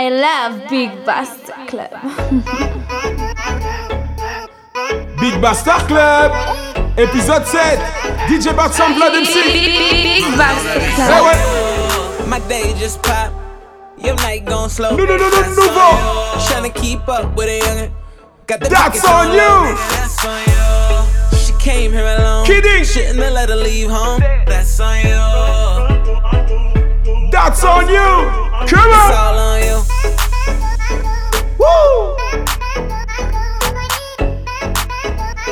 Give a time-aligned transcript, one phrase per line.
[0.00, 1.90] I love Big Basta Club.
[5.18, 6.30] Big Basta Club,
[6.96, 7.80] épisode 7.
[8.28, 9.42] DJ Batson Blood MC.
[9.50, 11.24] Big Basta Club.
[11.24, 11.36] ouais,
[12.28, 13.32] My day just pop.
[13.96, 14.94] Your night gon' slow.
[14.94, 15.98] No, no, no, no, That's nouveau.
[16.56, 16.70] on you.
[16.70, 17.90] Keep up with a youngin'.
[18.46, 19.74] Got the That's pockets on you.
[19.98, 21.06] That's on you.
[21.38, 22.46] She came here alone.
[22.46, 22.84] Kidding.
[22.84, 24.20] Shouldn't have let her leave home.
[24.46, 25.18] That's on you.
[27.32, 28.47] that's on you.
[28.66, 29.12] Come It's on.
[29.12, 29.78] all on you.
[31.58, 32.16] Woo.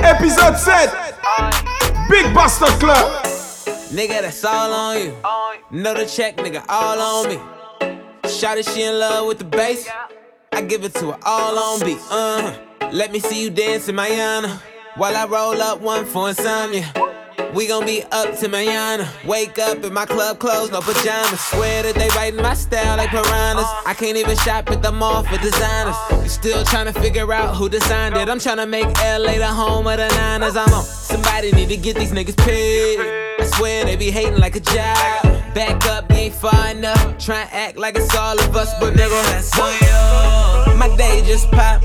[0.02, 0.90] Épisode 7.
[2.10, 3.22] Big Basta Club.
[3.92, 5.14] Nigga, that's all on you.
[5.70, 7.38] Know the check, nigga, all on me.
[8.28, 9.88] Shot she in love with the bass.
[10.52, 11.98] I give it to her all on beat.
[12.10, 12.54] Uh,
[12.92, 14.60] let me see you dance in Mayana.
[14.96, 16.92] While I roll up one for insomnia.
[17.56, 19.08] We gon' be up to Mayana.
[19.26, 21.40] Wake up in my club clothes, no pajamas.
[21.40, 23.64] Swear that they writing my style like piranhas.
[23.86, 25.96] I can't even shop at the mall for designers.
[26.22, 28.28] You still trying to figure out who designed it.
[28.28, 30.54] I'm trying to make LA the home of the Niners.
[30.54, 30.84] I'm on.
[30.84, 33.00] Somebody need to get these niggas paid.
[33.40, 35.22] I swear they be hating like a job.
[35.54, 37.16] Back up, ain't far enough.
[37.16, 40.76] Try act like it's all of us, but nigga, that's on you.
[40.76, 41.82] My day just pop.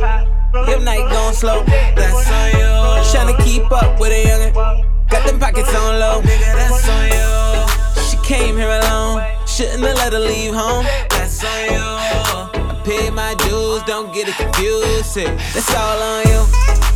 [0.68, 1.64] Your night gon' slow.
[1.64, 2.68] That's on you.
[3.14, 4.91] Tryna keep up with a youngin'.
[5.12, 6.22] Got them pockets on low.
[6.22, 8.04] Nigga, that's on you.
[8.10, 9.22] She came here alone.
[9.46, 10.86] Shouldn't have let her leave home.
[11.10, 11.80] That's on you.
[11.80, 15.16] I paid my dues, don't get it confused.
[15.16, 16.91] That's all on you.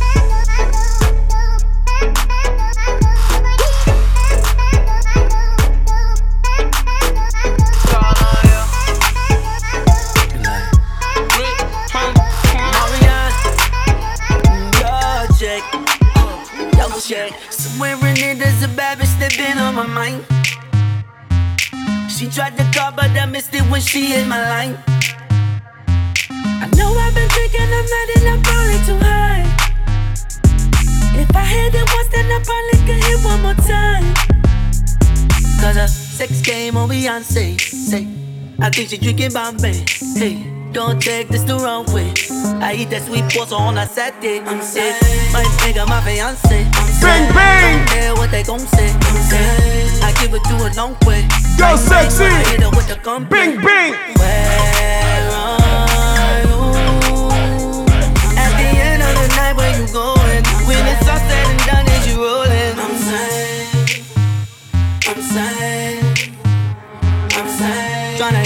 [16.88, 17.32] Double check.
[17.50, 20.24] Somewhere in it, there's a bad bitch that been on my mind.
[22.10, 24.78] She tried to call, but I missed it when she hit my line.
[26.28, 29.44] I know I've been drinking, I'm not and I'm probably too high.
[31.18, 34.06] If I hit it once, then I probably could hit one more time.
[35.60, 37.60] Cause a sex game on Beyonce.
[37.60, 38.06] Say,
[38.60, 39.84] I think she drinking Bombay.
[40.14, 42.12] Hey, don't take this the wrong way.
[42.60, 44.40] I eat that sweet pasta on a Saturday.
[44.40, 44.92] I'm sick.
[45.32, 46.68] My nigga, my fiance.
[47.00, 47.78] Bang, bang.
[47.78, 48.92] Don't care what they gon' say.
[48.92, 50.04] I'm sick.
[50.04, 51.24] I give it to a long way.
[51.56, 52.24] Yo, Bang, bang, sexy.
[52.24, 53.96] I hit her with the gun Bing, bing.
[54.20, 56.60] Where are you?
[58.36, 60.44] At the end of the night, where you going?
[60.68, 61.45] When it's all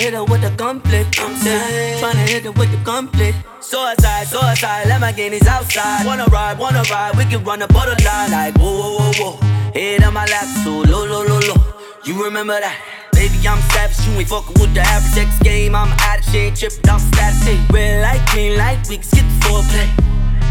[0.00, 1.20] hit her with the conflict.
[1.20, 2.02] I'm sad.
[2.02, 3.36] Tryna hit her with the conflict.
[3.60, 6.06] Suicide, suicide, let my guineas outside.
[6.06, 9.36] Wanna ride, wanna ride, we can run the borderline like whoa, whoa, whoa, whoa.
[9.74, 11.60] Head on my lap, so low, low, low, low.
[12.04, 12.76] You remember that?
[13.12, 15.74] Baby, I'm savage, you ain't fucking with the average X game.
[15.74, 17.42] I'm out of shape, tripped off status.
[17.44, 19.88] Hey, red light, green light, we can skip the foreplay.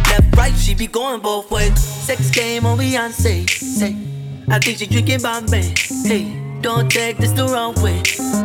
[0.09, 1.77] Left, right, she be going both ways.
[1.79, 3.49] Sex game on Beyonce.
[3.49, 3.97] Say,
[4.47, 5.73] I think she drinking Bombay.
[6.05, 8.01] Hey, don't take this the wrong way.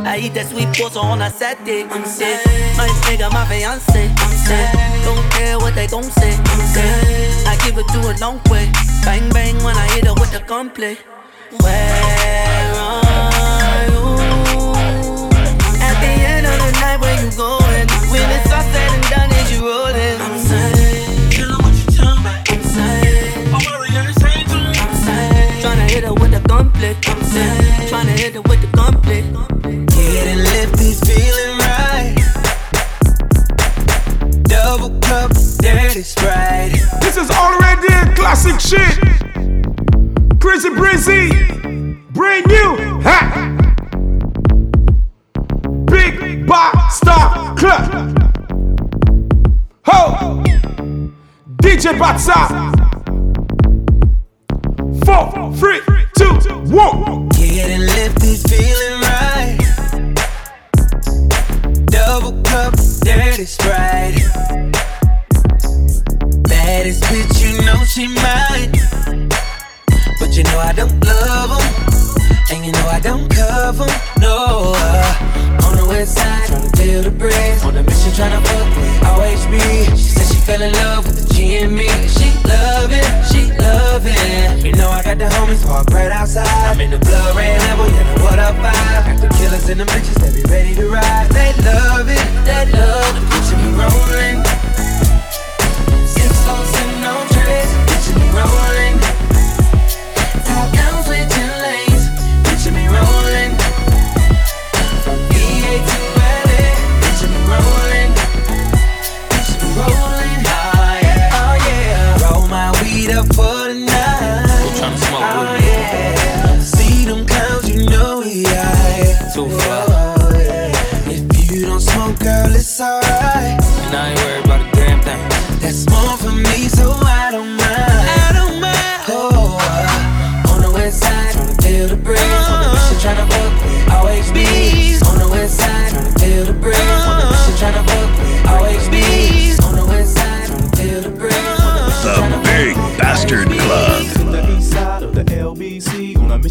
[0.06, 1.84] I eat that sweet pasta on a Saturday.
[1.84, 2.40] I'm sick.
[2.76, 4.08] My nigga, my fiance.
[4.08, 4.68] I'm sick.
[5.04, 6.34] Don't care what they gon' say.
[6.36, 7.46] I'm sick.
[7.46, 8.70] I give it to a long way.
[9.04, 10.96] Bang bang when I hit her with the gunplay.
[11.60, 14.04] Where are you?
[15.82, 17.88] At the end of the night, where you going?
[18.10, 20.23] When it's all said and done, is you rolling?
[26.74, 27.12] Her with the gunplay.
[27.12, 27.88] I'm sad.
[27.88, 29.22] Tryna hit her with the gunplay.
[29.86, 32.16] Getting lifted, feeling right.
[34.44, 36.72] Double cup, dirty sprite.
[37.00, 38.98] This is already a classic shit.
[40.40, 41.30] Crazy Breezy.
[42.12, 43.00] Brand new.
[43.02, 43.50] Ha.
[45.86, 48.18] Big Basta Club.
[49.86, 50.42] Ho.
[51.60, 52.73] DJ Batsa.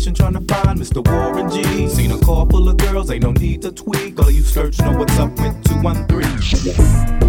[0.03, 1.07] LBC on a mission trying to find Mr.
[1.07, 1.87] Warren G.
[1.87, 4.19] Seen a car full of girls, ain't no need to tweak.
[4.19, 7.22] All you search know what's up with 213.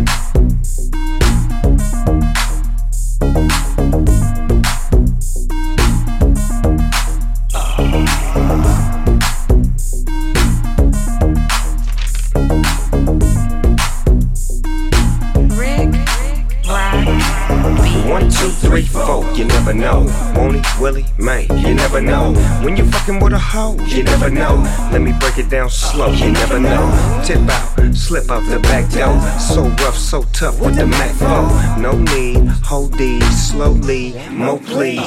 [23.95, 24.63] You never know.
[24.91, 27.23] Let me break it down slow, you never know.
[27.25, 29.21] Tip out, slip out the back door.
[29.39, 31.83] So rough, so tough with the Mac 4.
[31.83, 35.01] No need, hold these slowly, mo please.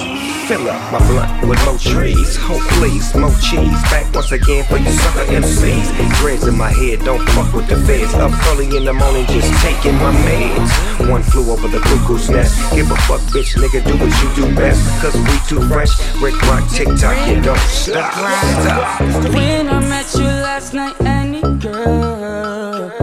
[0.48, 2.38] Fill up my blunt with more trees.
[2.38, 3.82] Ho please, more cheese.
[3.92, 5.88] Back once again for you sucker MCs.
[6.20, 8.14] Dreads in my head, don't fuck with the feds.
[8.16, 11.10] Up early in the morning, just taking my meds.
[11.10, 12.56] One flew over the cuckoo's nest.
[12.76, 14.82] Give a fuck, bitch, nigga, do what you do best.
[15.02, 15.94] Cause we too fresh.
[16.22, 18.14] Rick Rock, TikTok, you don't stop.
[18.14, 19.02] Stop.
[19.34, 22.57] When I met you last night, any girl.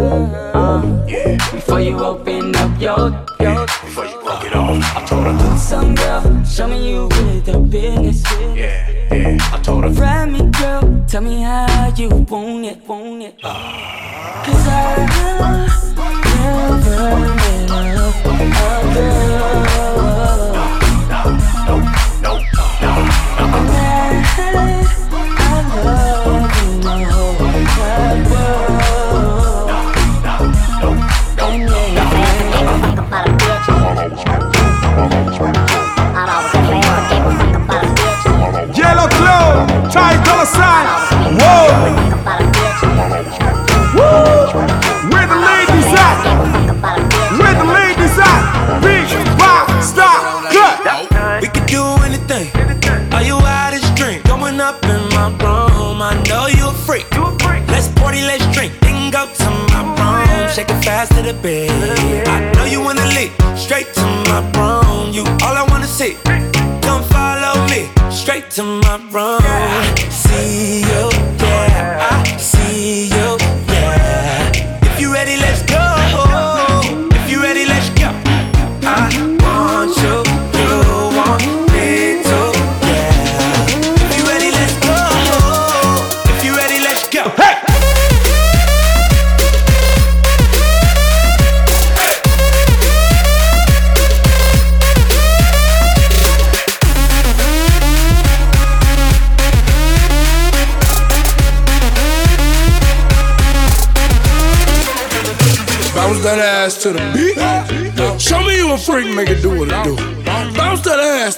[0.07, 0.83] Uh,
[1.53, 3.11] Before you open up your,
[3.41, 7.47] your Before you broke it off, I told her, some girl, show me you with
[7.47, 8.23] the business.
[8.55, 9.39] yeah, yeah.
[9.53, 13.41] I told her, Ride me, girl, tell me how you want it, want it.
[13.41, 15.07] Cause I
[16.27, 19.94] never met a girl.
[39.91, 40.87] Ty Dollar Sign.
[41.39, 41.69] Whoa,
[45.11, 46.17] where the ladies at?
[47.39, 48.81] Where the ladies at?
[48.81, 49.07] Big
[49.39, 51.41] Rock Star Club.
[51.41, 52.51] We could do anything.
[53.13, 54.25] Are you out this drink?
[54.25, 56.03] Going up in my room.
[56.03, 57.07] I know you a freak.
[57.69, 58.73] Let's party, let's drink.
[58.81, 60.51] Then go to my room.
[60.53, 62.29] Shake it fast to the bed.
[62.29, 63.44] I know you wanna leave.
[68.55, 70.24] Straight to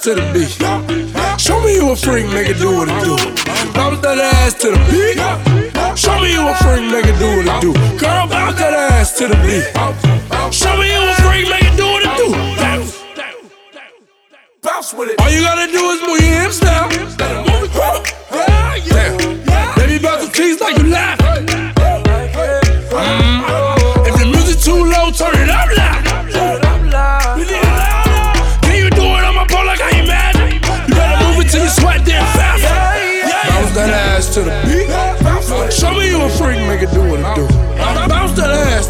[0.06, 1.40] to the beat.
[1.40, 3.16] Show me you a freak, make it do what it do.
[3.72, 5.98] Bounce that ass to the beat.
[5.98, 7.72] Show me you a freak, make it do what it do.
[7.98, 10.05] Girl, bounce that ass to the beat.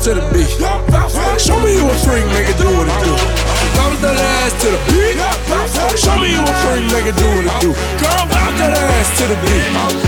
[0.07, 0.47] To the beat.
[1.41, 3.11] Show me you a freak, make it do what it do.
[3.75, 5.19] Bounce that ass to the beat.
[5.99, 7.75] Show me you a freak, make it do what it do.
[7.99, 10.06] Girl, bounce that ass to the beat.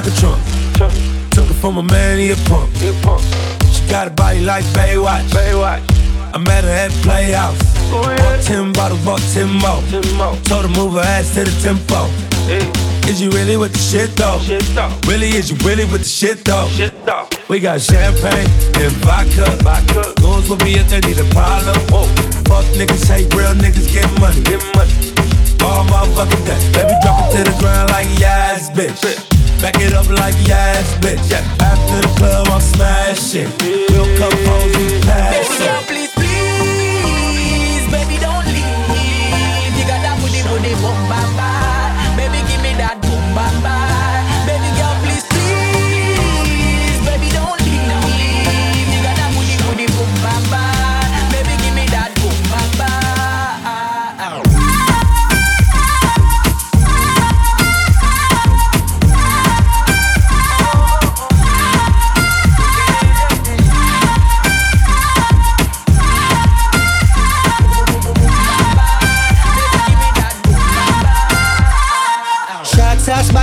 [0.00, 0.42] Like a trunk.
[1.30, 2.72] Took it from a man, he a punk.
[2.76, 5.28] She got a body like Baywatch.
[5.28, 5.82] Baywatch.
[6.32, 7.58] I met her at Playhouse.
[7.90, 9.82] Bought 10 bottles, bought 10 more.
[10.44, 12.08] Told her move her ass to the tempo.
[13.08, 14.38] Is you really with the shit though?
[15.06, 16.68] Really, is you really with the shit though?
[17.48, 18.48] We got champagne
[18.80, 19.50] and vodka.
[19.62, 20.14] vodka.
[20.22, 21.76] Goons will be if they need a problem.
[22.48, 24.40] Fuck niggas, hate real niggas, get money.
[24.44, 24.92] Get money.
[25.60, 26.60] all day.
[26.72, 29.29] Baby, drop it to the ground like yes, bitch.
[29.60, 31.30] Back it up like yes, bitch.
[31.60, 33.50] After the club, I'm smashing.
[33.90, 35.99] We'll come home, we pass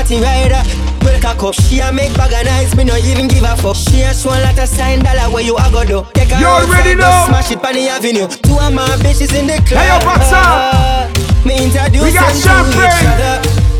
[0.08, 0.62] Sharks ass body rider.
[1.04, 1.54] Well cock up.
[1.56, 3.76] She a make bag of nice, me no even give a fuck.
[3.76, 6.06] She a swan lot of sign dollar where you a go do.
[6.14, 7.12] Take her You already outside, know.
[7.12, 8.28] go Smash it on the avenue.
[8.28, 9.84] Two of my bitches in the club.
[9.84, 11.48] Hey, yo, Boxer.
[11.48, 12.92] Me introduce We got them to champagne.
[12.92, 13.36] each other.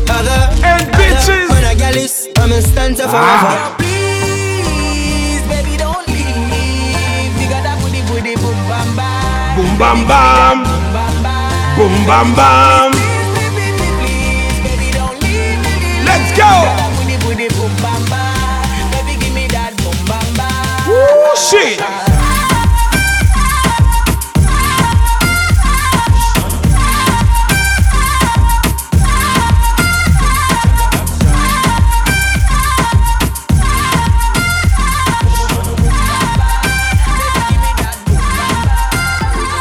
[0.08, 0.98] Other, And other.
[0.98, 1.48] bitches.
[1.48, 3.52] Man, a girl is, I'm in stanza forever.
[3.60, 3.74] Ah.
[3.78, 7.32] Please, baby, don't leave.
[7.40, 9.56] You got that booty, booty, boom, bam, bam.
[9.56, 10.56] Boom bam bam.
[11.76, 12.97] Boom bam bam.
[16.08, 16.52] Let's go.
[20.88, 21.80] Woo, shit.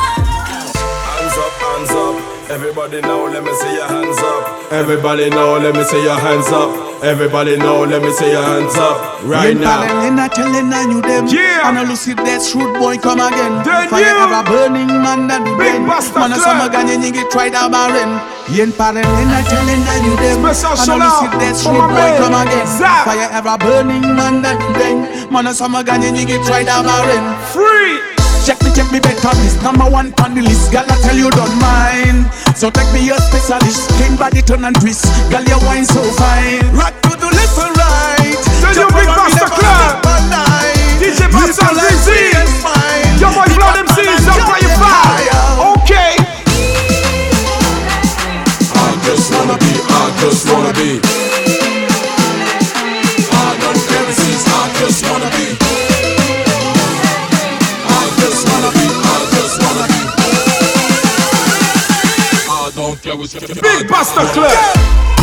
[0.08, 2.50] Hands up, hands up.
[2.52, 3.27] Everybody now,
[4.70, 6.68] Everybody now, let me see your hands up.
[7.02, 9.24] Everybody now, let me see your hands up.
[9.24, 9.80] Right Yen now.
[9.80, 11.24] Palin, I telling I you them.
[11.32, 11.64] Yeah.
[11.72, 13.64] And look if that shrewd boy come again.
[13.64, 14.24] Then Fire you.
[14.28, 15.80] ever burning man that do Big.
[15.88, 18.20] Buster Man a summer ganye nyingi try that barren.
[18.52, 20.44] Yen Palin, I telling I you them.
[20.44, 22.68] Special And shout out if that for shrewd my boy come again.
[22.68, 23.08] Zach.
[23.08, 25.32] Fire ever burning man that do.
[25.32, 27.24] Man a summer ganye nyingi try that barren.
[27.56, 28.17] Free.
[28.68, 31.30] Check me, check me better list Number one on the list Girl, I tell you
[31.32, 35.86] don't mind So take me your specialist King body turn and twist Girl, your wine
[35.86, 39.56] so fine Rock to the left and right Tell you Jump Big around, Buster never
[39.56, 40.04] Club.
[40.04, 41.00] stop all night.
[41.00, 42.08] DJ Live Buster your life ZZ.
[42.12, 43.08] free and fine.
[43.22, 45.44] Yo, boy, Big blow up them man seeds up jump by your fire.
[45.80, 46.12] Okay.
[48.76, 51.17] I just wanna be, I just wanna be.
[63.18, 65.17] Big Basta Club.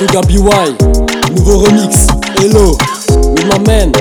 [0.00, 0.20] Yo, c'est Toga
[1.34, 2.06] nouveau remix,
[2.40, 2.76] Hello,
[3.34, 3.92] with my man,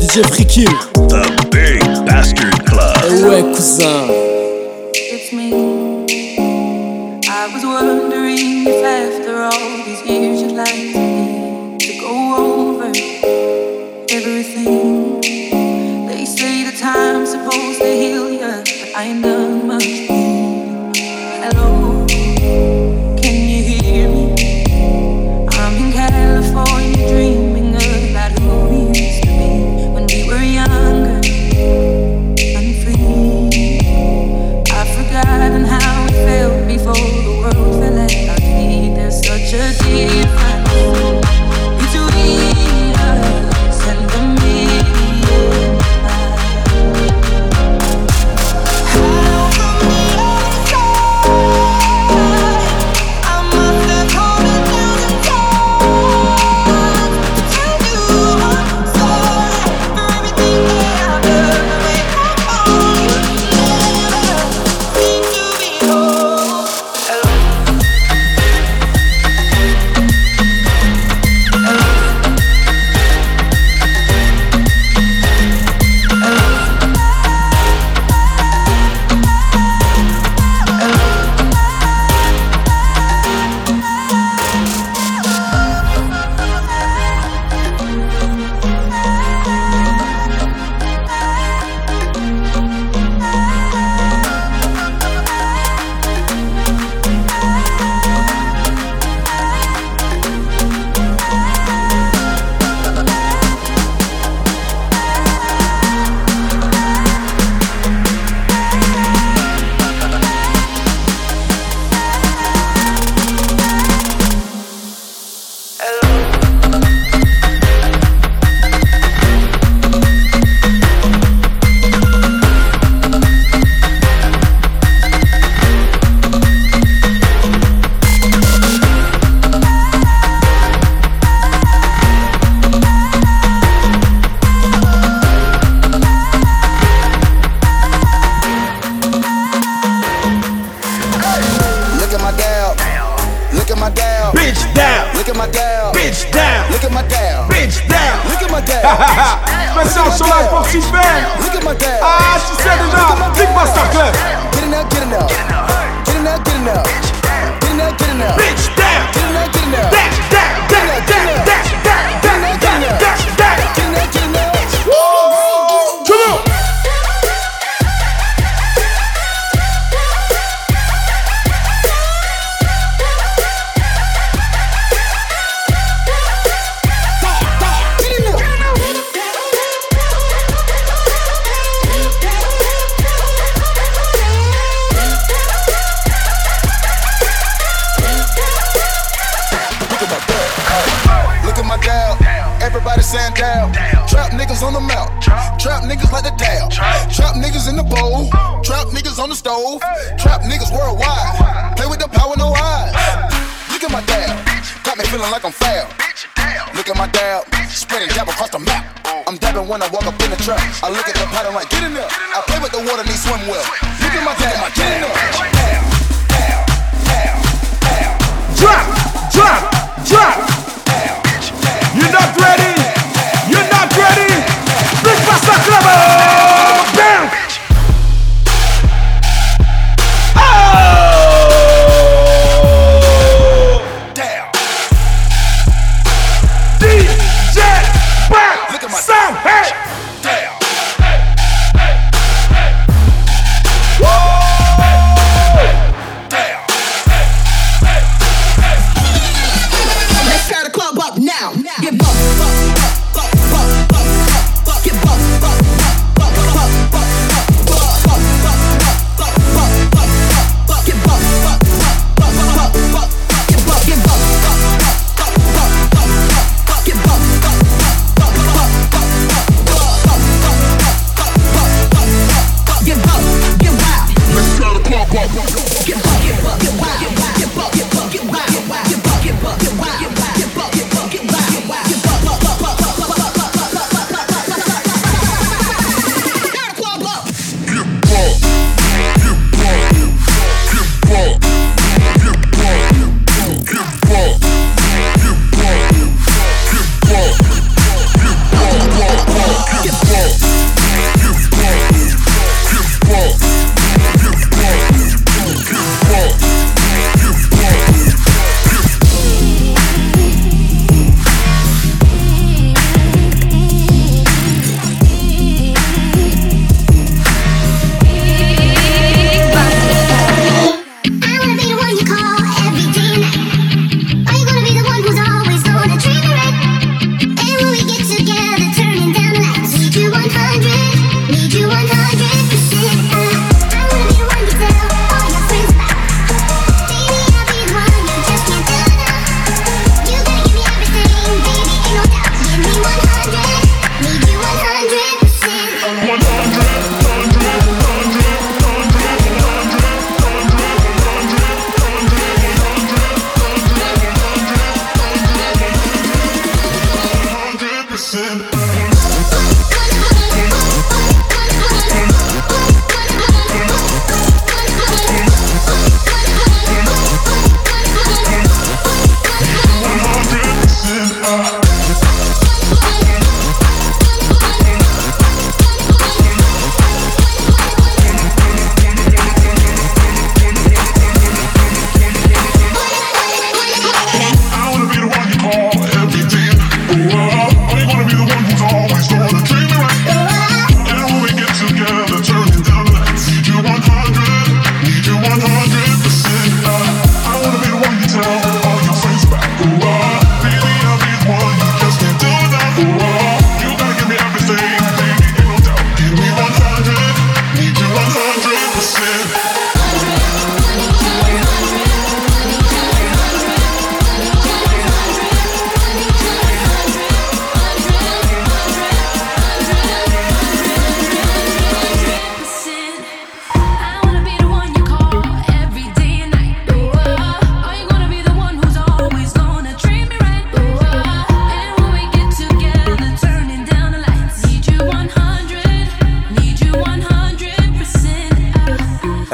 [0.00, 0.64] DJ Freaky.
[0.94, 2.96] The Big Bastard Club.
[3.04, 4.08] Eh ouais, cousin.
[4.94, 6.06] It's me.
[7.28, 12.92] I was wondering if after all these years you'd like me to go over
[14.10, 15.20] everything.
[16.06, 19.61] They say the time I'm supposed to heal you, but I ain't done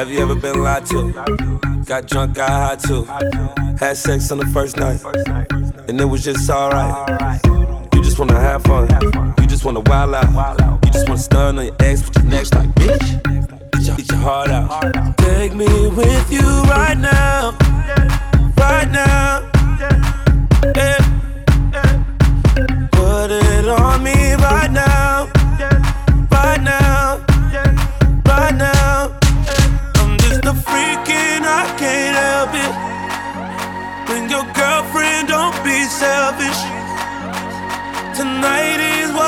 [0.06, 1.12] been lied to.
[1.84, 3.02] Got drunk, got high too.
[3.80, 5.00] Had sex on the first night,
[5.88, 7.40] and it was just alright.
[7.94, 8.88] You just wanna have fun,
[9.40, 10.84] you just wanna wild out.
[10.84, 13.96] You just wanna stun on your ex with your next like bitch.
[13.96, 15.16] Get your heart out.
[15.18, 17.56] Take me with you right now,
[18.56, 19.17] right now.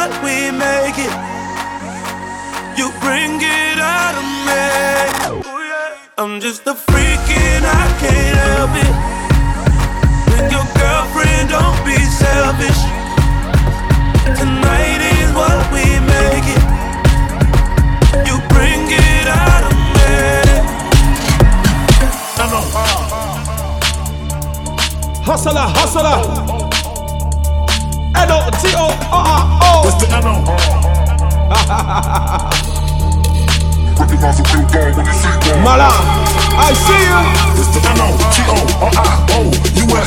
[0.01, 1.13] What we make it.
[2.79, 4.65] You bring it out of me.
[6.17, 8.95] I'm just a freak and I can't help it.
[10.31, 12.81] When your girlfriend don't be selfish.
[14.41, 15.85] Tonight is what we
[16.15, 16.65] make it.
[18.27, 20.13] You bring it out of me.
[25.27, 26.70] Hustler, hustler.
[28.61, 28.77] N-O-T-O-R-R-O.
[28.77, 29.89] Oh, uh, uh, oh.
[29.89, 30.45] It's the N-O.
[33.97, 35.65] Recognize a real dog when you see one.
[35.65, 35.89] Mala,
[36.61, 37.25] I see you.
[37.57, 39.01] It's the N-O-T-O-R-I-O-U-S.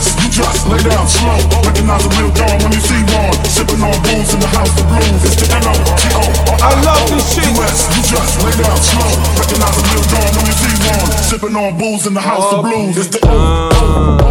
[0.06, 1.34] Uh, you just lay down slow.
[1.66, 3.34] Recognize a real dog when you see one.
[3.50, 5.26] Sipping on booze in the house of blues.
[5.26, 6.62] It's the N-O-T-O-R-I-O-U-S.
[6.62, 7.10] I love.
[7.10, 7.18] You
[8.06, 9.18] just lay down slow.
[9.42, 11.10] Recognize a real dog when you see one.
[11.26, 13.02] Sipping on booze in the house of blues.
[13.02, 14.23] It's the O.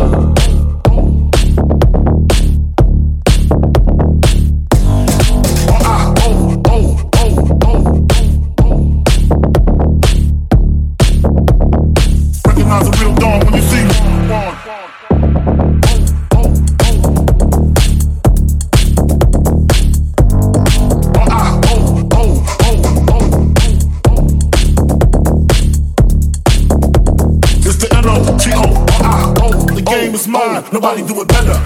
[30.42, 30.64] game.
[30.72, 31.56] Nobody do it better.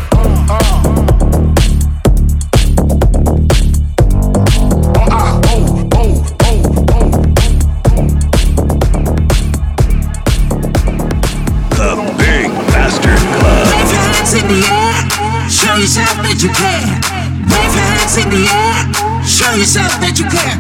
[11.76, 13.66] The Big Bastard Club.
[13.72, 16.86] Wave your hands in the air, show yourself that you care.
[17.52, 20.56] Wave your hands in the air, show yourself that you care.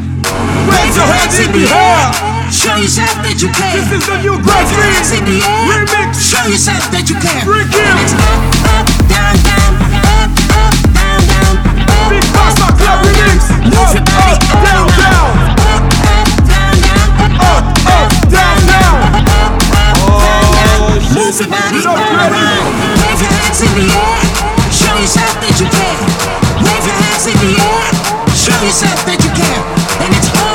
[0.70, 2.35] Raise your hands in the air.
[2.56, 3.76] Show yourself that you can.
[3.76, 6.16] This is the new Wave Great your hands in the air, Remix.
[6.16, 7.42] show yourself that you care.
[7.44, 7.96] Freak it.
[8.00, 8.40] It's up,
[8.72, 13.40] up, down, down, up, up, down, down, up, Big up, Club down, remix.
[13.44, 13.68] down.
[13.68, 15.28] Move your Up, body up, up down, down.
[15.68, 17.08] Up, up, down, down,
[17.44, 18.96] Up, up, down, down.
[19.12, 19.96] Up, up, down, down.
[20.00, 22.32] Oh, Move your body ready.
[22.32, 22.64] around.
[23.04, 24.20] Wave your hands in the air,
[24.72, 25.98] show yourself that you care.
[26.64, 27.88] Wave your hands in the air,
[28.32, 29.62] show yourself that you care.
[30.00, 30.45] And it's up, up,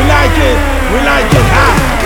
[0.00, 0.56] We like it.
[0.94, 1.44] We like it.
[1.52, 1.99] Ah.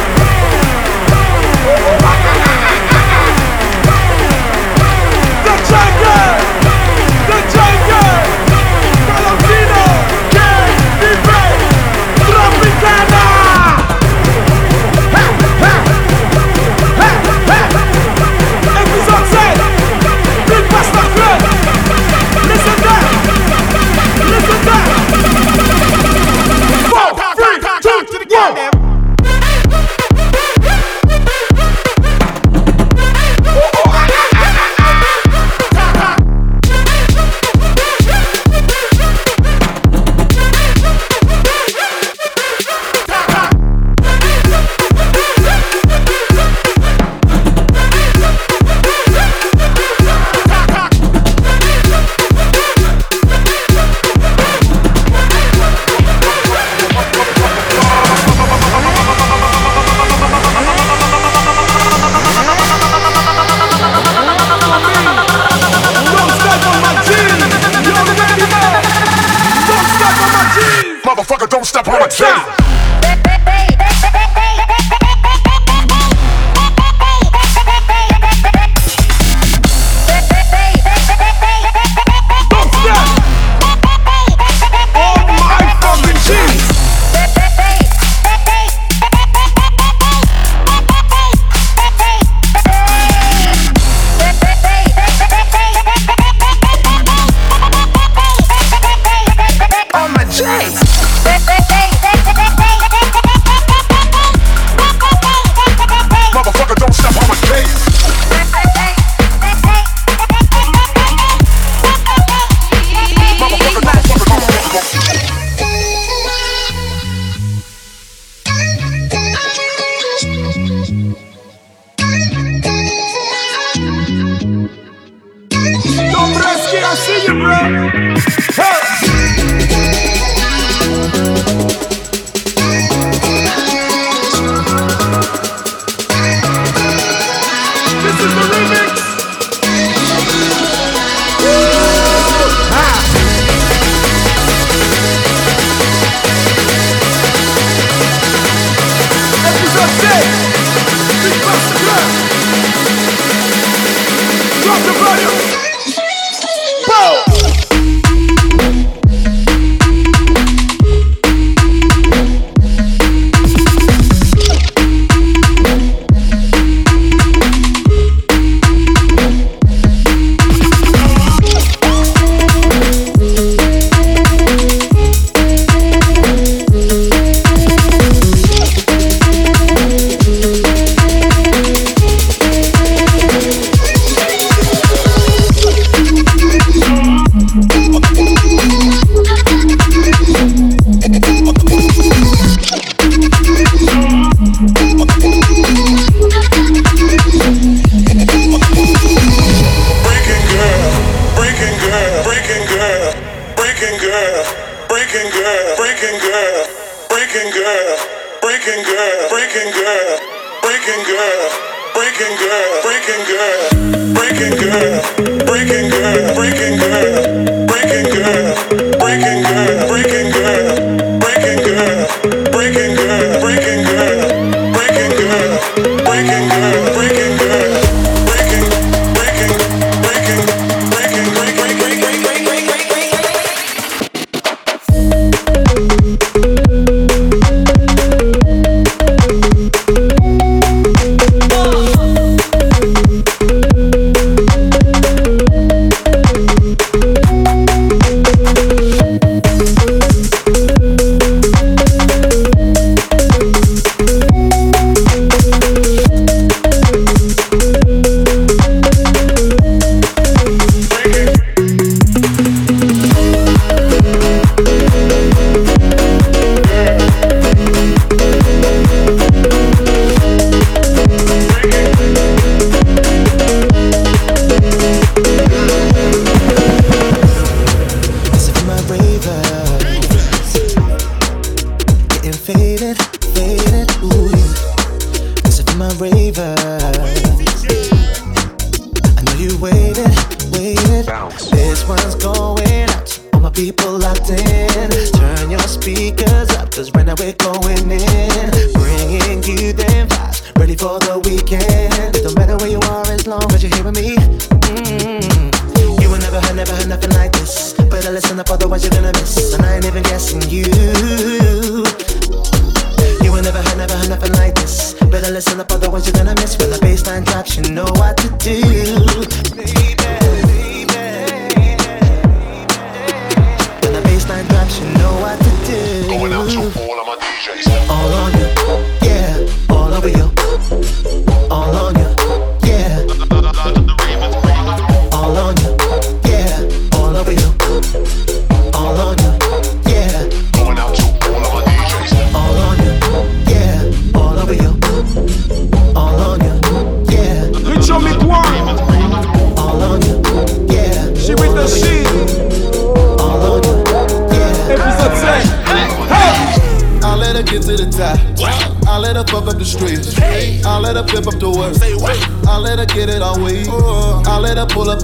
[327.34, 327.90] DJs.
[327.90, 328.23] All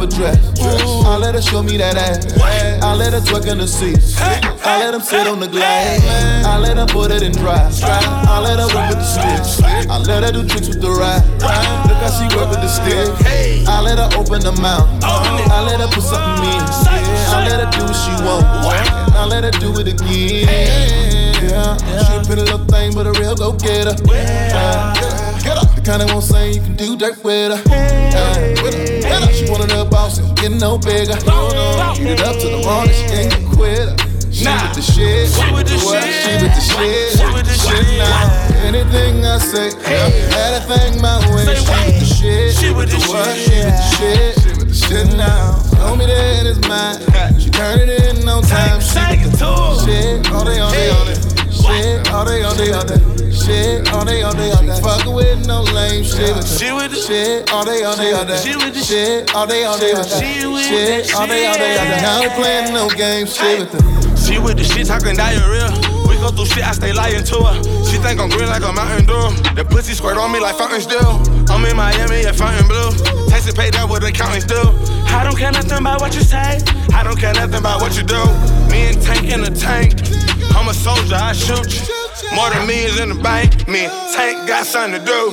[0.02, 0.38] a dress.
[0.60, 2.32] I let her show me that ass.
[2.82, 4.16] I let her twerk in the seats.
[4.20, 6.00] I let him sit on the glass.
[6.46, 7.70] I let her put it in dry.
[7.82, 9.62] I let her work with the sticks.
[9.88, 11.24] I let her do tricks with the ride.
[11.88, 13.08] Look how she work with the stick.
[13.68, 14.88] I let her open her mouth.
[15.02, 16.62] I let her put something in.
[17.32, 18.46] I let her do what she want.
[19.14, 20.48] I let her do it again.
[21.42, 23.96] Yeah, she a pretty little thing, but a real go getter.
[24.08, 24.94] Uh,
[25.42, 27.62] get up, the kind of won't say you can do dirt with her.
[27.66, 28.99] Uh, with her.
[29.10, 31.18] Get she one of the bosses, getting no bigger.
[31.98, 33.98] Eat it up to the morning, she ain't a quitter.
[34.30, 37.56] She with the shit, she with the shit, she with the shit, she with the
[37.58, 38.62] shit now.
[38.62, 41.42] Anything I say, had a thing my way.
[41.42, 43.34] She with the shit, she with the what?
[43.34, 45.58] She with the shit, she with the shit now.
[45.74, 47.02] Show me that it's mine.
[47.40, 48.80] She turn it in on time.
[48.80, 51.18] She with the shit, all day, all day, all day.
[51.50, 53.09] Shit, all day, all day, all day.
[53.40, 54.80] Shit, all day, all day, all day.
[54.80, 56.36] Fucking with no lame shit.
[56.44, 58.36] She with the shit, all day, all day, all day.
[58.36, 60.20] She with the shit, all day, all day, all day.
[60.20, 62.00] She with the shit, all day, all day, all day.
[62.02, 63.34] Now we playing no games.
[63.34, 63.80] Shit with the.
[64.20, 65.72] She with the shit talking diarrhea.
[66.06, 67.56] We go through shit, I stay lying to her.
[67.88, 69.32] She think I'm green like a mountain dew.
[69.56, 71.18] The pussy squirt on me like fountain still.
[71.48, 72.92] I'm in Miami at Fontainebleau.
[73.28, 74.60] Taxi paid up with accountants do.
[75.10, 76.60] I don't care nothing about what you say.
[76.92, 78.22] I don't care nothing about what you do.
[78.70, 79.98] Me and Tank in the tank.
[80.54, 81.99] I'm a soldier, I shoot you.
[82.34, 83.66] More than millions in the bank.
[83.68, 85.30] Me Tank got something to do.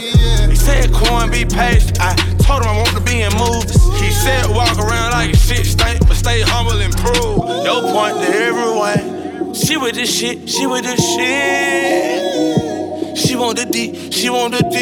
[0.49, 1.99] He said, Corn, be patient.
[2.01, 3.77] I told him I want to be in movies.
[4.01, 7.37] He said, walk around like shit stink, but stay humble and prove.
[7.65, 9.53] Your point to everyone.
[9.53, 12.37] She with this shit, she with this shit.
[13.17, 14.77] She want the D, she want the D.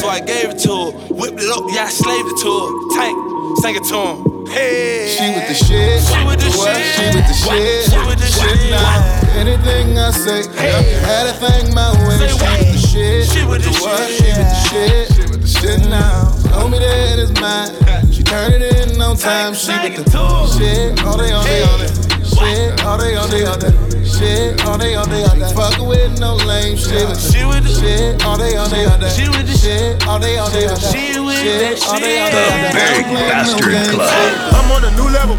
[0.00, 2.70] So I gave it to her, whipped it up, yeah, I slaved it to her.
[2.96, 3.16] Tank,
[3.58, 4.35] sang it to him.
[4.48, 5.14] Hey.
[5.16, 6.02] She with the shit.
[6.02, 6.76] She with the What?
[6.76, 6.94] shit.
[6.94, 7.90] She with the shit.
[7.90, 8.70] She with the shit.
[8.70, 9.40] now.
[9.40, 12.16] Anything I say, had a thing my way.
[12.18, 13.28] She with the shit.
[13.30, 14.08] She with the What?
[14.08, 14.18] shit.
[14.18, 15.12] She with the shit.
[15.14, 16.32] She with the shit now.
[16.52, 18.12] Told me that it's mine.
[18.12, 19.54] She turn it in on time.
[19.54, 20.10] She with the
[20.58, 21.04] shit.
[21.04, 22.05] All day, all day, all day.
[22.36, 22.84] Shit.
[22.84, 23.72] All day, all day, all day.
[24.04, 24.60] Shit.
[24.68, 25.52] All day, all day, all day.
[25.56, 27.08] Fucking with no lame shit.
[27.16, 28.20] She with the shit.
[28.24, 29.08] All day, all day, all day.
[29.08, 30.04] She with the shit.
[30.06, 30.92] All day, all day, all day.
[30.92, 31.80] She with shit.
[31.80, 32.36] that All day, all shit.
[32.36, 32.68] day, all.
[32.68, 33.56] The Big Basta
[33.88, 34.52] Club.
[34.52, 35.36] I'm on a new level.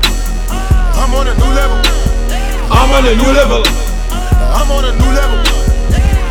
[0.97, 1.77] I'm on a new level.
[2.73, 3.61] I'm on a new level.
[4.57, 5.37] I'm on a new level.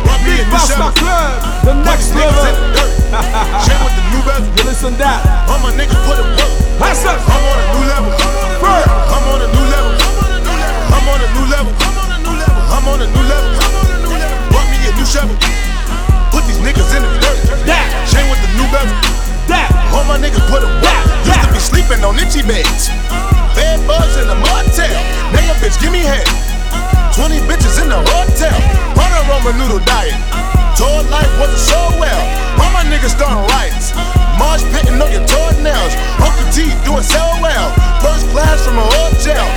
[0.03, 1.31] Brought me a new Club.
[1.63, 2.43] The next level.
[2.43, 2.83] in the.
[3.63, 4.51] Shit with the new bezel.
[4.51, 5.23] You listen that.
[5.47, 6.51] All my niggas put it work.
[6.75, 7.15] That's it.
[7.15, 8.11] I'm on a new level.
[8.59, 8.87] First.
[9.15, 9.66] I'm on a new level.
[10.93, 11.73] I'm on a new level.
[11.81, 12.61] I'm on a new level.
[12.67, 15.35] I'm on a new level, come on a new level, brought me a new shovel.
[16.31, 17.39] Put these niggas in the dirt.
[17.65, 17.87] That.
[18.07, 18.67] Chain with the new.
[19.47, 19.71] That.
[19.95, 21.03] All my niggas put it work.
[21.23, 22.91] Used to be sleeping on itchy beds.
[23.55, 24.99] Bed bugs in the motel.
[25.31, 26.27] Now your bitch give me head.
[27.15, 28.57] 20 bitches in the hotel.
[28.99, 30.13] On a Ramen noodle diet.
[30.75, 32.21] Told life wasn't so well.
[32.59, 33.95] All my niggas starting riots.
[34.37, 35.93] Marsh pitting on your toenails.
[36.21, 37.71] Uncle T doing so well.
[38.03, 39.47] First class from a hotel.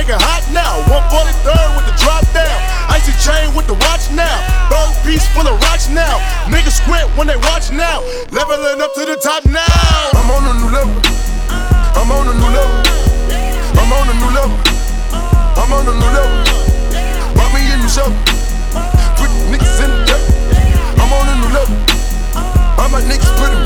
[0.00, 0.80] Make it hot now.
[0.88, 2.56] 143rd with the drop down.
[2.88, 4.32] Icy chain with the watch now.
[4.72, 6.16] Bone piece full of rocks now.
[6.48, 6.80] Niggas
[7.20, 8.00] when they watch now.
[8.32, 9.60] Leveling up to the top now.
[10.16, 10.96] I'm on a new level.
[12.00, 12.80] I'm on a new level.
[13.76, 14.56] I'm on a new level.
[15.60, 16.36] I'm on a new level.
[17.36, 17.92] Brought me a new.
[19.20, 20.24] Put niggas in the dirt.
[20.96, 21.76] I'm on a new level.
[22.80, 23.60] All my niggas put it.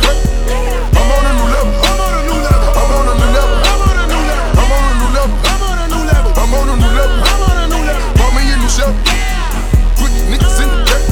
[8.75, 11.05] Put niggas in the dirt.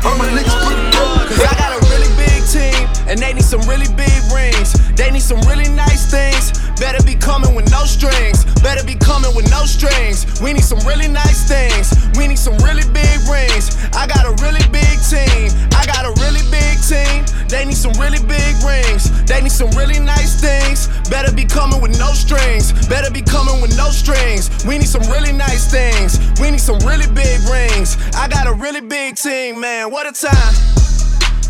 [0.00, 0.78] Some new niggas put
[1.26, 4.74] Cause I got a really big team, and they need some really big rings.
[4.94, 6.52] They need some really nice things.
[6.78, 8.44] Better be coming with no strings.
[8.62, 10.40] Better be coming with no strings.
[10.40, 11.90] We need some really nice things.
[12.16, 13.74] We need some really big rings.
[13.98, 15.50] I got a really big team.
[15.74, 17.26] I got a really big team.
[17.48, 19.10] They need some really big rings.
[19.26, 20.86] They need some really nice things.
[21.10, 22.70] Better be coming with no strings.
[22.86, 24.48] Better be coming with no strings.
[24.64, 26.20] We need some really nice things.
[26.40, 27.98] We need some really big rings.
[28.14, 29.90] I got a really big team, man.
[29.90, 30.54] What a time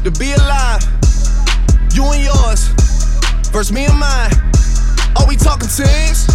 [0.05, 0.81] to be alive.
[1.93, 2.69] You and yours
[3.53, 4.48] versus me and mine.
[5.19, 6.31] Are we talking teams?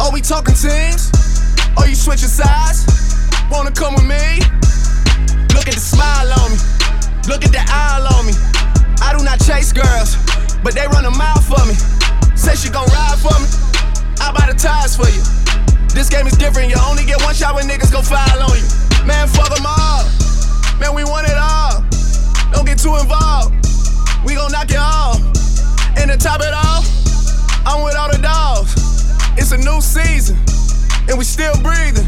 [0.00, 1.10] Are we talking teams?
[1.76, 2.84] Are you switching sides?
[3.50, 4.44] Wanna come with me?
[5.56, 6.58] Look at the smile on me.
[7.26, 8.32] Look at the eye on me.
[9.00, 10.16] I do not chase girls,
[10.62, 11.74] but they run a mile for me.
[12.36, 13.48] Say she gon' ride for me.
[14.20, 15.22] I buy the tires for you.
[15.94, 16.70] This game is different.
[16.70, 18.68] You only get one shot when niggas go file on you.
[19.06, 20.17] Man, fuck them all.
[31.08, 32.06] And we still breathing.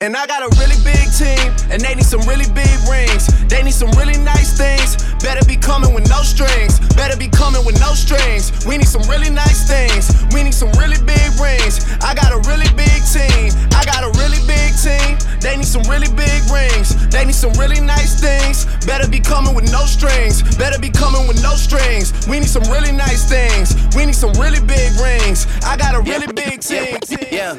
[0.00, 3.26] And I got a really big team, and they need some really big rings.
[3.48, 4.96] They need some really nice things.
[5.24, 6.78] Better be coming with no strings.
[6.94, 8.52] Better be coming with no strings.
[8.66, 10.12] We need some really nice things.
[10.34, 11.80] We need some really big rings.
[12.04, 13.48] I got a really big team.
[13.72, 15.16] I got a really big team.
[15.40, 16.92] They need some really big rings.
[17.08, 18.66] They need some really nice things.
[18.84, 20.44] Better be coming with no strings.
[20.56, 22.12] Better be coming with no strings.
[22.28, 23.74] We need some really nice things.
[23.96, 25.46] We need some really big rings.
[25.64, 26.98] I got a really big team.
[27.32, 27.56] Yeah.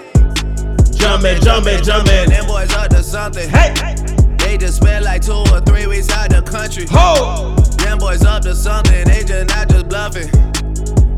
[0.94, 2.30] Jumpin', jumpin', jumpin'.
[2.30, 3.50] Them boys up to something.
[3.50, 4.15] Hey.
[4.46, 6.86] They just spent like two or three weeks out the country.
[6.92, 7.56] Ho!
[7.84, 9.06] Them boys up to something.
[9.06, 10.28] They just not just bluffing.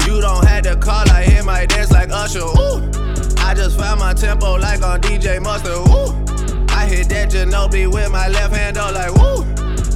[0.07, 1.07] You don't have to call.
[1.11, 2.39] I hear my dance like Usher.
[2.39, 2.89] Ooh.
[3.39, 5.75] I just found my tempo like on DJ Mustard.
[5.75, 6.15] Ooh.
[6.73, 9.43] I hit that Ginobili with my left hand, though, like woo.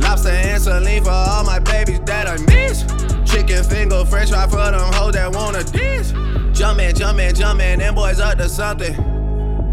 [0.03, 2.83] Lobster and saline for all my babies that I miss.
[3.31, 6.11] Chicken finger, fresh fry for them hoes that wanna diss.
[6.51, 8.93] Jumpin', jumpin', jumpin', them boys up to something.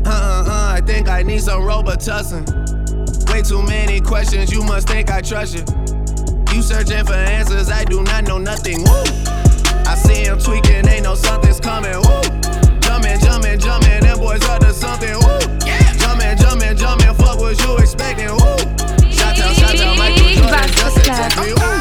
[0.07, 2.78] Uh uh uh, I think I need some Robitussin.
[3.31, 5.65] Way too many questions, you must think I trust you.
[6.55, 8.83] You searching for answers, I do not know nothing.
[8.83, 9.03] Woo!
[9.87, 11.93] I see him tweaking, they know something's coming.
[11.93, 12.23] Woo!
[12.81, 15.15] Jumpin', jumpin', jumpin', them boys up to something.
[15.15, 15.39] Woo!
[15.67, 15.93] Yeah!
[15.95, 18.31] Jumpin', jumpin', jumpin', fuck what you expecting.
[18.31, 18.57] Woo!
[19.13, 19.97] Shout out, shout out,
[20.75, 21.57] Justin Timberlake.
[21.57, 21.78] Woo!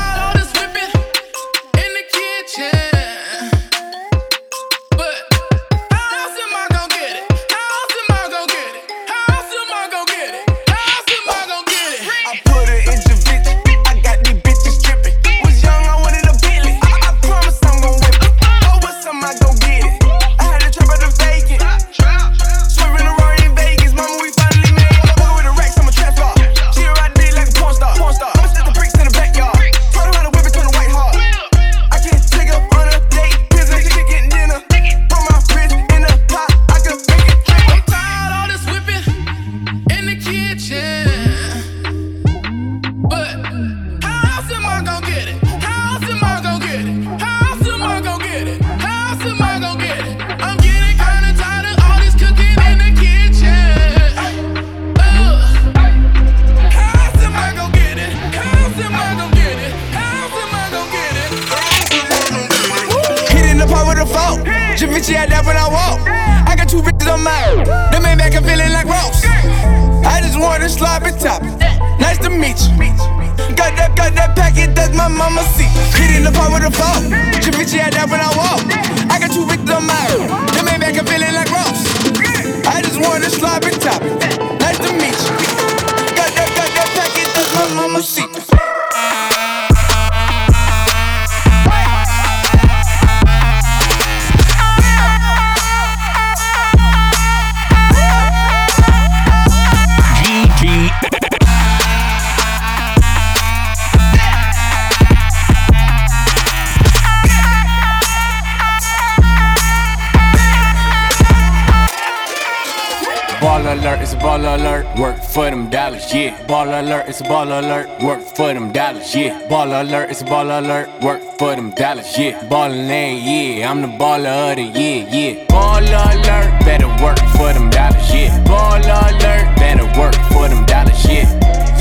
[119.16, 119.48] Yeah.
[119.48, 120.90] Ball alert, it's a ball alert.
[121.02, 122.42] Work for them dollars, yeah.
[122.50, 123.70] Ballin' ain't, yeah.
[123.70, 125.46] I'm the baller of the year, yeah.
[125.48, 128.44] Ball alert, better work for them dollars, yeah.
[128.44, 131.28] Ball alert, better work for them dollars, yeah.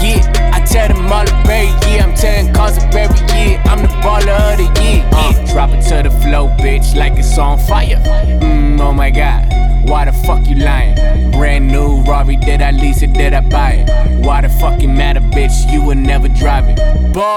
[0.02, 2.04] Yeah, I tell them all to pay, yeah.
[2.04, 3.60] I'm telling cause of every year.
[3.64, 5.52] I'm the baller of the year, yeah.
[5.52, 7.96] Drop it to the flow, bitch, like it's on fire.
[8.40, 9.52] Mm, oh my god.
[9.88, 11.30] Why the fuck you lying?
[11.30, 13.10] Brand new Rari, did I lease it?
[13.10, 13.65] it, did I buy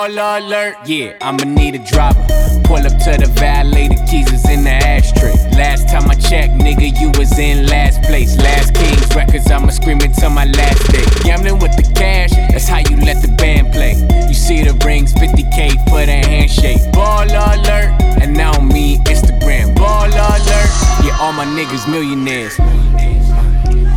[0.09, 2.19] Baller alert, yeah, I'ma need a driver.
[2.63, 5.33] Pull up to the valet, the keys is in the ashtray.
[5.55, 8.35] Last time I checked, nigga, you was in last place.
[8.37, 11.05] Last Kings records, I'ma scream until my last day.
[11.23, 13.93] Gambling with the cash, that's how you let the band play.
[14.27, 16.81] You see the rings, 50k for the handshake.
[16.91, 19.75] Baller alert, and now me, Instagram.
[19.75, 20.71] Baller alert,
[21.05, 22.57] yeah, all my niggas millionaires.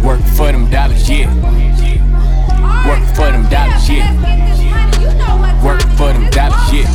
[0.05, 1.33] Work for them dollars, yeah.
[2.87, 5.32] Work for them dollars, yeah.
[5.63, 6.87] Work for them dollars, yeah.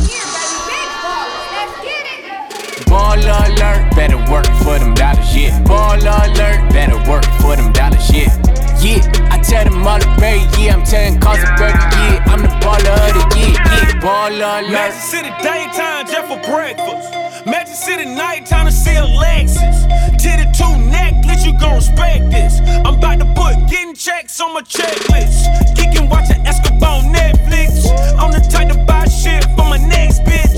[2.84, 5.62] Baller alert, better work for them dollars, yeah.
[5.64, 8.57] Baller alert, better work for them dollars, yeah.
[8.80, 9.02] Yeah,
[9.34, 10.74] I tell them all the berry, yeah.
[10.74, 12.30] I'm telling cause of berry, yeah.
[12.30, 13.98] I'm the baller of the year, yeah.
[13.98, 14.70] Baller alert.
[14.70, 17.10] Magic City daytime just for breakfast.
[17.44, 19.82] Magic City nighttime to see a Alexis.
[20.22, 22.60] Titty two necklace, you gon' respect this.
[22.86, 25.50] I'm about to put getting checks on my checklist.
[25.74, 27.90] Kicking, watching Escobar on Netflix.
[28.14, 30.54] I'm the type to buy shit for my next bitch.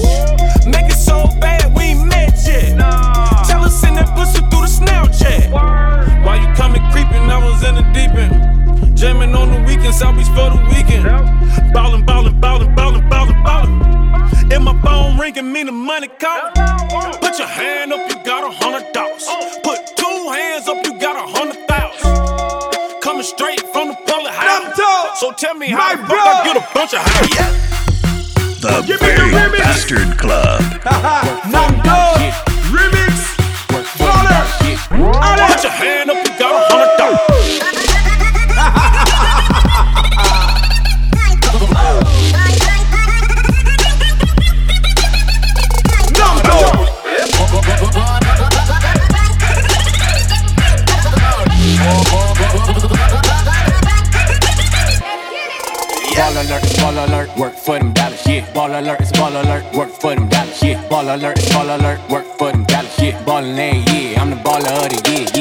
[0.66, 2.76] Make it so bad we ain't met yet.
[3.48, 5.89] Tell us send that pussy through the snail Snapchat.
[6.30, 8.96] While you coming creeping, I was in the deep end.
[8.96, 11.02] Jamming on the weekend, South Beach for the weekend.
[11.74, 14.52] Ballin', ballin', ballin', ballin', ballin', ballin'.
[14.52, 16.52] And my phone ringing, me the money call.
[17.18, 19.26] Put your hand up, you got a hundred dollars.
[19.64, 23.02] Put two hands up, you got a hundred thousand.
[23.02, 25.18] Coming straight from the public house.
[25.18, 28.60] So tell me how the fuck I get a bunch of house.
[28.60, 30.62] The Berry Bastard Club.
[60.90, 63.24] Ball alert, ball alert, work for them dollars, yeah.
[63.24, 65.39] Ballin' every yeah, I'm the baller of the year, yeah.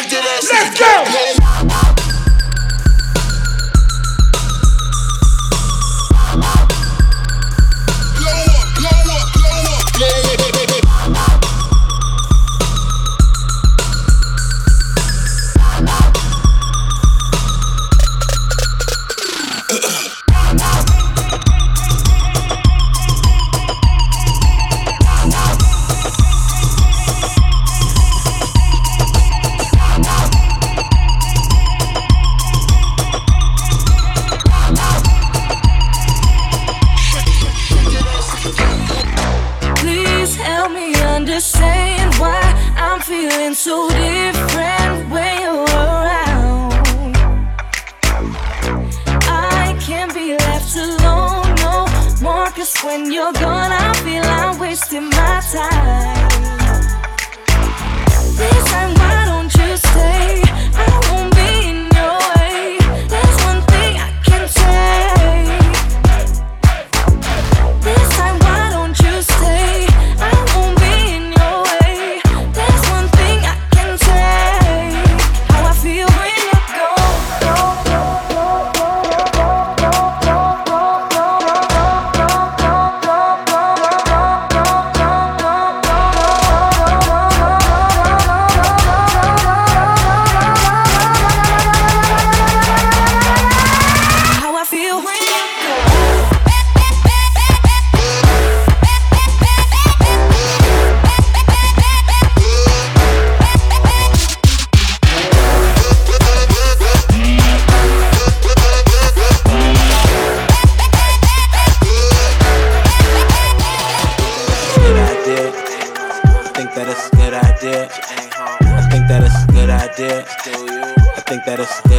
[0.00, 1.97] Let's go.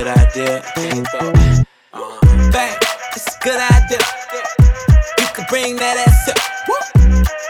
[0.10, 0.62] idea.
[1.94, 2.20] Uh,
[2.52, 2.78] bang,
[3.14, 4.02] it's a good idea.
[5.20, 6.40] You can bring that ass up.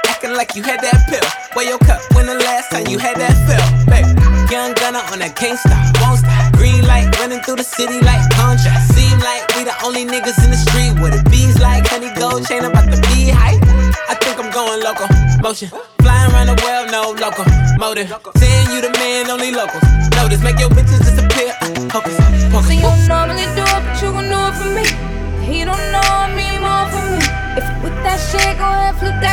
[0.08, 1.24] Acting like you had that pill.
[1.54, 3.64] Where your cup when the last time you had that fill?
[3.88, 4.06] Babe,
[4.52, 5.72] young gunner on that gangsta,
[6.04, 6.54] won't stop.
[6.60, 8.72] Green light running through the city like contra.
[8.92, 11.24] Seem like we the only niggas in the street with it.
[11.32, 13.62] Bees like honey gold chain about the bee hype.
[14.10, 15.08] I think I'm going local.
[15.42, 15.70] Motion.
[16.02, 17.46] Flying around the world, no local
[17.78, 18.12] motive.
[18.36, 19.84] Saying you the man, only locals.
[20.16, 21.09] Notice, make your bitches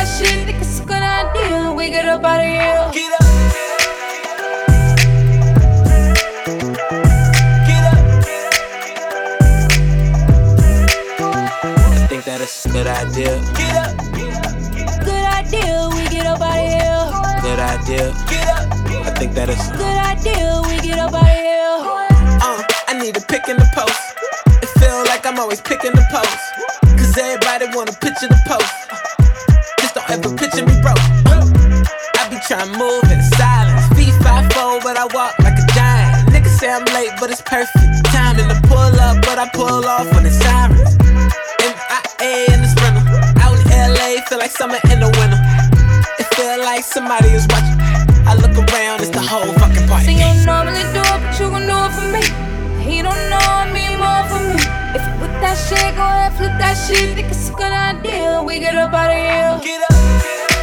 [0.07, 0.45] that shit.
[0.45, 1.71] Think it's a good idea.
[1.71, 2.91] We get up out of here.
[2.93, 3.27] Get up.
[11.89, 13.41] I think that is a good idea.
[13.55, 13.97] Get up.
[15.03, 15.89] Good idea.
[15.93, 17.41] We get up out of here.
[17.41, 18.13] Good idea.
[18.29, 18.67] Get up.
[19.05, 20.61] I think that is Good idea.
[20.67, 21.57] We get up out of here.
[22.41, 23.99] Uh, I need a pick in the post.
[24.61, 26.37] It feel like I'm always picking the post.
[26.97, 28.66] Cause everybody wanna picture the post.
[44.57, 45.37] Summer in the winter.
[46.17, 47.77] It feel like somebody is watching.
[48.25, 50.13] I look around, it's the whole fucking party.
[50.17, 52.25] you normally do it, but you gon' do it for me.
[52.81, 54.57] He don't know me more for me.
[54.97, 57.13] If you with that shit, go ahead, flip that shit.
[57.13, 58.41] Think it's a good idea.
[58.41, 59.61] We get up out of here.
[59.61, 59.93] Get up.
[59.93, 60.56] I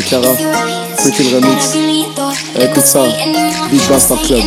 [0.00, 0.34] Cara.
[0.96, 1.76] Freaky le remix.
[2.58, 3.04] Écoute ça.
[3.70, 4.42] Big Bastard Club.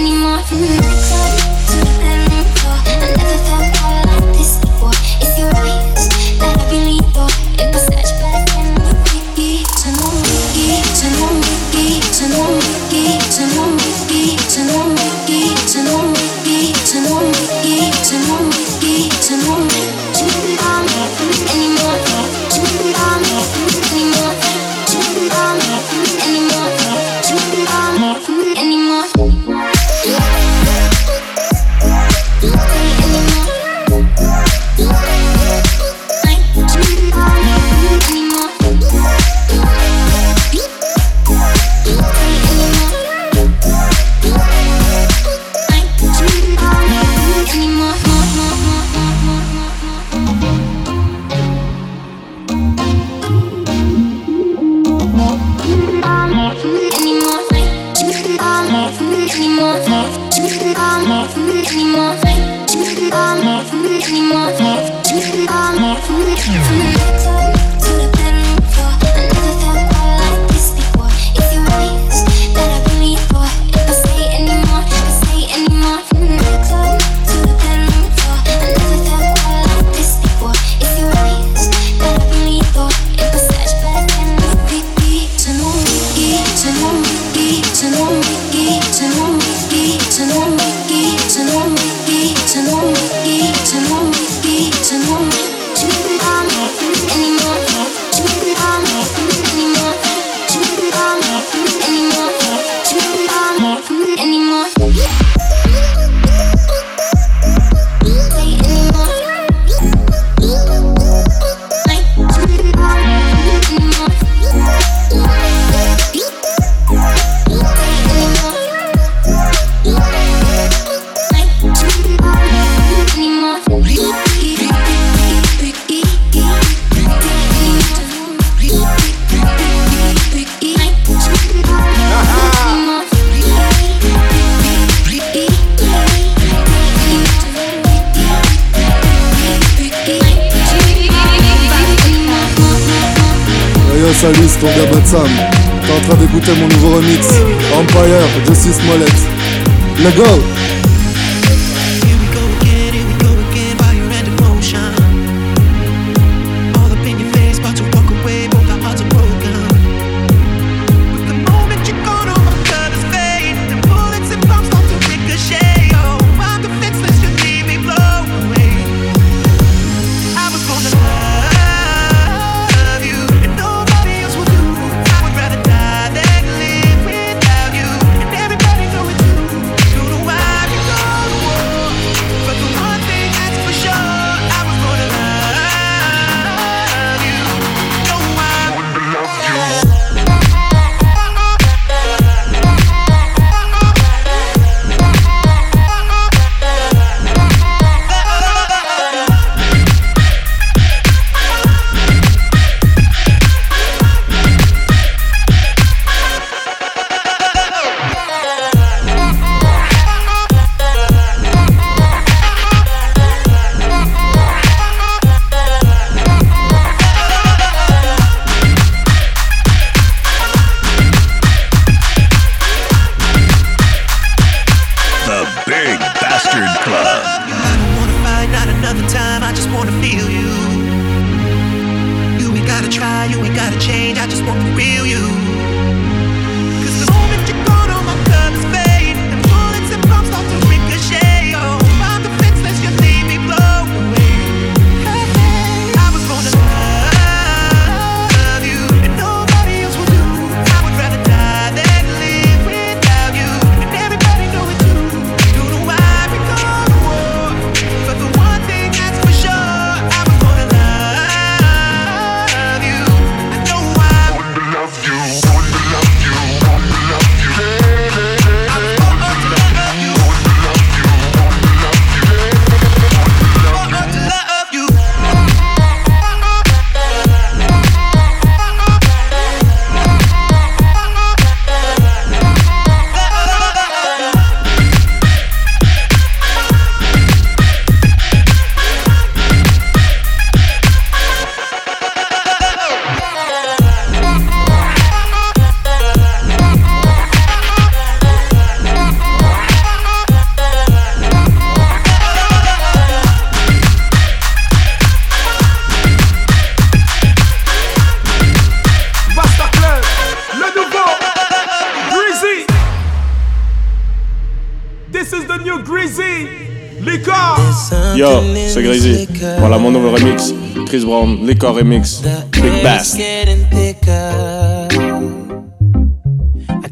[319.68, 320.54] Voilà mon nouveau remix.
[320.86, 322.22] Chris Brown, Liquor Remix.
[322.52, 323.18] Big Bass.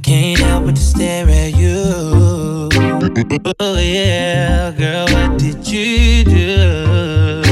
[0.02, 2.70] can't help but stare at you.
[3.60, 7.44] Oh yeah, girl, what did you do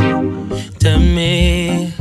[0.79, 1.93] to me?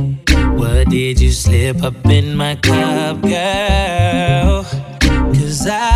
[0.55, 4.65] What did you slip up in my cup, girl?
[5.31, 5.90] Cause I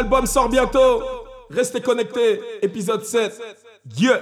[0.00, 1.02] L'album sort bientôt.
[1.50, 2.40] Restez connectés.
[2.62, 3.38] Épisode 7.
[3.84, 4.14] Dieu.